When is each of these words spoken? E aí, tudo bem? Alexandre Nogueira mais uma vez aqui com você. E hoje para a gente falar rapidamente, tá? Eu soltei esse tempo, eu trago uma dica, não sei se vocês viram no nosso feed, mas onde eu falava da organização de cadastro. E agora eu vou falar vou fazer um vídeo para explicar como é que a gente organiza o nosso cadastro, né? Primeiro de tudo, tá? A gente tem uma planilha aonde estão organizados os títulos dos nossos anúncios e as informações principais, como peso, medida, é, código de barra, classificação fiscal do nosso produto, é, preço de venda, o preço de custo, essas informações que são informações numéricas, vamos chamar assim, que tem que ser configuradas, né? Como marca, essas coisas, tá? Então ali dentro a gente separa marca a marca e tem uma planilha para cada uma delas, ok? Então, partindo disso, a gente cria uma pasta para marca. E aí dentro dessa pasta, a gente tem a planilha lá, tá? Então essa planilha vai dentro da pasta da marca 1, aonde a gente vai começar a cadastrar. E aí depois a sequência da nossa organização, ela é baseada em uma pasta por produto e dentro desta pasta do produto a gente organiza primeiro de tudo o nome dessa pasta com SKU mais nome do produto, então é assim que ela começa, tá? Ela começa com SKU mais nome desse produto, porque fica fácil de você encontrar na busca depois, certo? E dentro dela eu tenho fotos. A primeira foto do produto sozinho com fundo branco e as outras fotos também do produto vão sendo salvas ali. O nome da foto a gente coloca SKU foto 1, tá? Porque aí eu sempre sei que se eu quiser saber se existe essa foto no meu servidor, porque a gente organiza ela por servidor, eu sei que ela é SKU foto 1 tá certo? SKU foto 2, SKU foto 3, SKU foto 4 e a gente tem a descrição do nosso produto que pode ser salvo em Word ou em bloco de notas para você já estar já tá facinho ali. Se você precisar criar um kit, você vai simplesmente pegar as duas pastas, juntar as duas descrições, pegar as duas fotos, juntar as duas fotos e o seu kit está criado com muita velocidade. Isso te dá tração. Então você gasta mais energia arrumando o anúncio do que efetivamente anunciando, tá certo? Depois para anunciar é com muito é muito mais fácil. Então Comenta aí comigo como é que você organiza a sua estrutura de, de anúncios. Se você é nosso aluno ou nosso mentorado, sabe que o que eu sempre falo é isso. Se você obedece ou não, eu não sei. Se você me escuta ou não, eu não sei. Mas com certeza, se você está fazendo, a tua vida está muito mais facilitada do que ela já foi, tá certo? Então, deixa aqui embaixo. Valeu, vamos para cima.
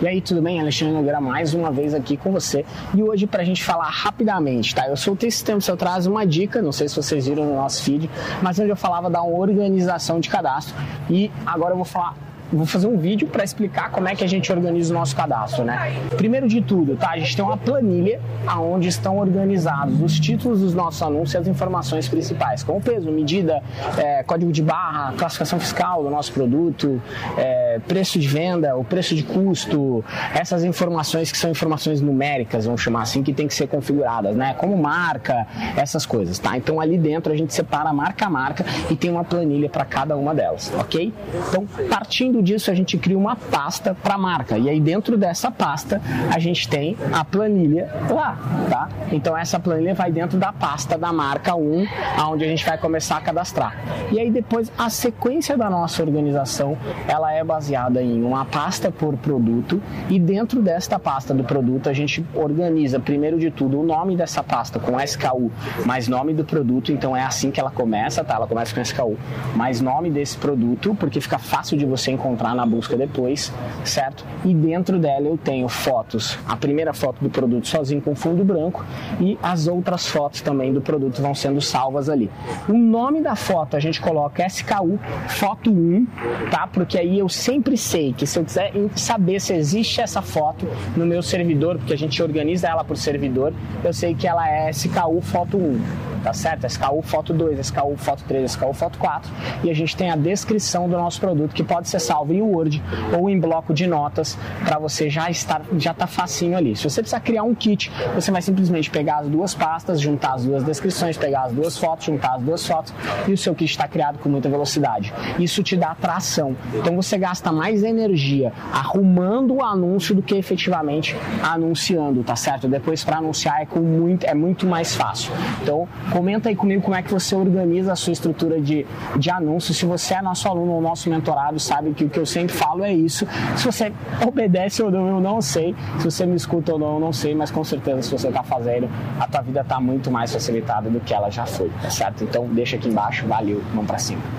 E 0.00 0.06
aí, 0.06 0.20
tudo 0.20 0.42
bem? 0.42 0.60
Alexandre 0.60 0.92
Nogueira 0.92 1.22
mais 1.22 1.54
uma 1.54 1.70
vez 1.70 1.94
aqui 1.94 2.18
com 2.18 2.30
você. 2.30 2.66
E 2.94 3.02
hoje 3.02 3.26
para 3.26 3.40
a 3.40 3.44
gente 3.46 3.64
falar 3.64 3.88
rapidamente, 3.88 4.74
tá? 4.74 4.86
Eu 4.86 4.96
soltei 4.96 5.30
esse 5.30 5.42
tempo, 5.42 5.64
eu 5.66 5.76
trago 5.76 6.06
uma 6.10 6.26
dica, 6.26 6.60
não 6.60 6.70
sei 6.70 6.86
se 6.86 6.96
vocês 6.96 7.26
viram 7.26 7.46
no 7.46 7.54
nosso 7.54 7.82
feed, 7.82 8.10
mas 8.42 8.58
onde 8.58 8.68
eu 8.68 8.76
falava 8.76 9.08
da 9.08 9.22
organização 9.22 10.20
de 10.20 10.28
cadastro. 10.28 10.74
E 11.08 11.30
agora 11.46 11.72
eu 11.72 11.76
vou 11.76 11.86
falar 11.86 12.14
vou 12.52 12.66
fazer 12.66 12.86
um 12.86 12.96
vídeo 12.96 13.26
para 13.26 13.42
explicar 13.42 13.90
como 13.90 14.08
é 14.08 14.14
que 14.14 14.22
a 14.22 14.26
gente 14.26 14.52
organiza 14.52 14.94
o 14.94 14.96
nosso 14.96 15.16
cadastro, 15.16 15.64
né? 15.64 15.96
Primeiro 16.16 16.46
de 16.46 16.60
tudo, 16.60 16.96
tá? 16.96 17.10
A 17.10 17.18
gente 17.18 17.34
tem 17.34 17.44
uma 17.44 17.56
planilha 17.56 18.20
aonde 18.46 18.88
estão 18.88 19.18
organizados 19.18 20.00
os 20.00 20.18
títulos 20.20 20.60
dos 20.60 20.74
nossos 20.74 21.02
anúncios 21.02 21.34
e 21.34 21.38
as 21.38 21.48
informações 21.48 22.08
principais, 22.08 22.62
como 22.62 22.80
peso, 22.80 23.10
medida, 23.10 23.62
é, 23.98 24.22
código 24.22 24.52
de 24.52 24.62
barra, 24.62 25.12
classificação 25.16 25.58
fiscal 25.58 26.02
do 26.02 26.10
nosso 26.10 26.32
produto, 26.32 27.02
é, 27.36 27.65
preço 27.80 28.18
de 28.18 28.26
venda, 28.26 28.76
o 28.76 28.84
preço 28.84 29.14
de 29.14 29.22
custo, 29.22 30.04
essas 30.34 30.64
informações 30.64 31.30
que 31.30 31.38
são 31.38 31.50
informações 31.50 32.00
numéricas, 32.00 32.64
vamos 32.64 32.80
chamar 32.80 33.02
assim, 33.02 33.22
que 33.22 33.32
tem 33.32 33.46
que 33.46 33.54
ser 33.54 33.68
configuradas, 33.68 34.34
né? 34.34 34.54
Como 34.54 34.76
marca, 34.76 35.46
essas 35.76 36.06
coisas, 36.06 36.38
tá? 36.38 36.56
Então 36.56 36.80
ali 36.80 36.98
dentro 36.98 37.32
a 37.32 37.36
gente 37.36 37.54
separa 37.54 37.92
marca 37.92 38.26
a 38.26 38.30
marca 38.30 38.64
e 38.90 38.96
tem 38.96 39.10
uma 39.10 39.24
planilha 39.24 39.68
para 39.68 39.84
cada 39.84 40.16
uma 40.16 40.34
delas, 40.34 40.72
ok? 40.78 41.12
Então, 41.48 41.66
partindo 41.88 42.42
disso, 42.42 42.70
a 42.70 42.74
gente 42.74 42.96
cria 42.98 43.18
uma 43.18 43.36
pasta 43.36 43.94
para 43.94 44.16
marca. 44.18 44.58
E 44.58 44.68
aí 44.68 44.80
dentro 44.80 45.16
dessa 45.16 45.50
pasta, 45.50 46.00
a 46.32 46.38
gente 46.38 46.68
tem 46.68 46.96
a 47.12 47.24
planilha 47.24 47.90
lá, 48.10 48.38
tá? 48.68 48.88
Então 49.12 49.36
essa 49.36 49.58
planilha 49.58 49.94
vai 49.94 50.10
dentro 50.10 50.38
da 50.38 50.52
pasta 50.52 50.96
da 50.98 51.12
marca 51.12 51.54
1, 51.54 51.86
aonde 52.18 52.44
a 52.44 52.48
gente 52.48 52.64
vai 52.64 52.78
começar 52.78 53.16
a 53.16 53.20
cadastrar. 53.20 53.76
E 54.10 54.18
aí 54.18 54.30
depois 54.30 54.70
a 54.76 54.88
sequência 54.90 55.56
da 55.56 55.68
nossa 55.68 56.02
organização, 56.02 56.76
ela 57.06 57.32
é 57.32 57.42
baseada 57.42 57.65
em 58.00 58.22
uma 58.22 58.44
pasta 58.44 58.90
por 58.90 59.16
produto 59.16 59.80
e 60.08 60.18
dentro 60.18 60.62
desta 60.62 60.98
pasta 60.98 61.34
do 61.34 61.44
produto 61.44 61.88
a 61.88 61.92
gente 61.92 62.24
organiza 62.34 62.98
primeiro 63.00 63.38
de 63.38 63.50
tudo 63.50 63.80
o 63.80 63.82
nome 63.84 64.16
dessa 64.16 64.42
pasta 64.42 64.78
com 64.78 65.00
SKU 65.00 65.50
mais 65.84 66.08
nome 66.08 66.32
do 66.34 66.44
produto, 66.44 66.92
então 66.92 67.16
é 67.16 67.22
assim 67.22 67.50
que 67.50 67.60
ela 67.60 67.70
começa, 67.70 68.24
tá? 68.24 68.34
Ela 68.34 68.46
começa 68.46 68.74
com 68.74 68.80
SKU 68.80 69.16
mais 69.54 69.80
nome 69.80 70.10
desse 70.10 70.36
produto, 70.36 70.96
porque 70.98 71.20
fica 71.20 71.38
fácil 71.38 71.76
de 71.76 71.84
você 71.84 72.10
encontrar 72.10 72.54
na 72.54 72.66
busca 72.66 72.96
depois, 72.96 73.52
certo? 73.84 74.24
E 74.44 74.54
dentro 74.54 74.98
dela 74.98 75.26
eu 75.26 75.36
tenho 75.36 75.68
fotos. 75.68 76.38
A 76.48 76.56
primeira 76.56 76.92
foto 76.92 77.22
do 77.22 77.30
produto 77.30 77.66
sozinho 77.66 78.00
com 78.00 78.14
fundo 78.14 78.44
branco 78.44 78.84
e 79.20 79.38
as 79.42 79.66
outras 79.66 80.06
fotos 80.06 80.40
também 80.40 80.72
do 80.72 80.80
produto 80.80 81.20
vão 81.20 81.34
sendo 81.34 81.60
salvas 81.60 82.08
ali. 82.08 82.30
O 82.68 82.74
nome 82.74 83.20
da 83.20 83.34
foto 83.34 83.76
a 83.76 83.80
gente 83.80 84.00
coloca 84.00 84.46
SKU 84.46 84.98
foto 85.28 85.70
1, 85.70 86.06
tá? 86.50 86.66
Porque 86.66 86.98
aí 86.98 87.18
eu 87.18 87.28
sempre 87.28 87.55
sei 87.76 88.12
que 88.12 88.26
se 88.26 88.38
eu 88.38 88.44
quiser 88.44 88.72
saber 88.94 89.40
se 89.40 89.52
existe 89.54 90.00
essa 90.00 90.22
foto 90.22 90.66
no 90.96 91.06
meu 91.06 91.22
servidor, 91.22 91.78
porque 91.78 91.92
a 91.92 91.98
gente 91.98 92.22
organiza 92.22 92.68
ela 92.68 92.84
por 92.84 92.96
servidor, 92.96 93.52
eu 93.84 93.92
sei 93.92 94.14
que 94.14 94.26
ela 94.26 94.48
é 94.48 94.70
SKU 94.70 95.20
foto 95.20 95.56
1 95.56 96.16
tá 96.26 96.32
certo? 96.32 96.66
SKU 96.66 97.02
foto 97.02 97.32
2, 97.32 97.60
SKU 97.60 97.96
foto 97.96 98.24
3, 98.26 98.50
SKU 98.50 98.72
foto 98.72 98.98
4 98.98 99.30
e 99.62 99.70
a 99.70 99.74
gente 99.74 99.96
tem 99.96 100.10
a 100.10 100.16
descrição 100.16 100.88
do 100.88 100.96
nosso 100.96 101.20
produto 101.20 101.54
que 101.54 101.62
pode 101.62 101.88
ser 101.88 102.00
salvo 102.00 102.34
em 102.34 102.42
Word 102.42 102.82
ou 103.16 103.30
em 103.30 103.38
bloco 103.38 103.72
de 103.72 103.86
notas 103.86 104.36
para 104.64 104.76
você 104.76 105.08
já 105.08 105.30
estar 105.30 105.62
já 105.78 105.94
tá 105.94 106.08
facinho 106.08 106.56
ali. 106.56 106.74
Se 106.74 106.82
você 106.82 107.00
precisar 107.00 107.20
criar 107.20 107.44
um 107.44 107.54
kit, 107.54 107.92
você 108.12 108.32
vai 108.32 108.42
simplesmente 108.42 108.90
pegar 108.90 109.18
as 109.18 109.28
duas 109.28 109.54
pastas, 109.54 110.00
juntar 110.00 110.34
as 110.34 110.44
duas 110.44 110.64
descrições, 110.64 111.16
pegar 111.16 111.44
as 111.44 111.52
duas 111.52 111.78
fotos, 111.78 112.06
juntar 112.06 112.34
as 112.34 112.42
duas 112.42 112.66
fotos 112.66 112.92
e 113.28 113.32
o 113.32 113.38
seu 113.38 113.54
kit 113.54 113.70
está 113.70 113.86
criado 113.86 114.18
com 114.18 114.28
muita 114.28 114.48
velocidade. 114.48 115.14
Isso 115.38 115.62
te 115.62 115.76
dá 115.76 115.94
tração. 115.94 116.56
Então 116.74 116.96
você 116.96 117.16
gasta 117.16 117.45
mais 117.52 117.82
energia 117.82 118.52
arrumando 118.72 119.54
o 119.54 119.62
anúncio 119.62 120.14
do 120.14 120.22
que 120.22 120.34
efetivamente 120.34 121.16
anunciando, 121.42 122.22
tá 122.22 122.36
certo? 122.36 122.68
Depois 122.68 123.04
para 123.04 123.18
anunciar 123.18 123.62
é 123.62 123.66
com 123.66 123.80
muito 123.80 124.24
é 124.24 124.34
muito 124.34 124.66
mais 124.66 124.94
fácil. 124.94 125.32
Então 125.62 125.86
Comenta 126.10 126.48
aí 126.48 126.56
comigo 126.56 126.82
como 126.82 126.96
é 126.96 127.02
que 127.02 127.12
você 127.12 127.34
organiza 127.34 127.92
a 127.92 127.96
sua 127.96 128.12
estrutura 128.12 128.60
de, 128.60 128.86
de 129.16 129.30
anúncios. 129.30 129.76
Se 129.76 129.84
você 129.84 130.14
é 130.14 130.22
nosso 130.22 130.48
aluno 130.48 130.72
ou 130.72 130.80
nosso 130.80 131.10
mentorado, 131.10 131.58
sabe 131.58 131.92
que 131.92 132.04
o 132.04 132.08
que 132.08 132.18
eu 132.18 132.26
sempre 132.26 132.54
falo 132.54 132.84
é 132.84 132.92
isso. 132.92 133.26
Se 133.56 133.64
você 133.64 133.92
obedece 134.26 134.82
ou 134.82 134.90
não, 134.90 135.08
eu 135.08 135.20
não 135.20 135.42
sei. 135.42 135.74
Se 135.98 136.04
você 136.04 136.24
me 136.24 136.36
escuta 136.36 136.72
ou 136.72 136.78
não, 136.78 136.94
eu 136.94 137.00
não 137.00 137.12
sei. 137.12 137.34
Mas 137.34 137.50
com 137.50 137.64
certeza, 137.64 138.02
se 138.02 138.10
você 138.10 138.28
está 138.28 138.42
fazendo, 138.42 138.88
a 139.18 139.26
tua 139.26 139.42
vida 139.42 139.60
está 139.60 139.80
muito 139.80 140.10
mais 140.10 140.32
facilitada 140.32 140.88
do 140.88 141.00
que 141.00 141.12
ela 141.12 141.30
já 141.30 141.44
foi, 141.44 141.70
tá 141.82 141.90
certo? 141.90 142.24
Então, 142.24 142.46
deixa 142.46 142.76
aqui 142.76 142.88
embaixo. 142.88 143.26
Valeu, 143.26 143.62
vamos 143.72 143.86
para 143.86 143.98
cima. 143.98 144.36